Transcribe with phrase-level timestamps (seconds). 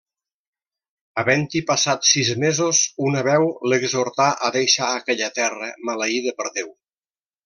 [1.23, 6.73] Havent-hi passat sis mesos, una veu l'exhortà a deixar aquella terra, maleïda per Déu.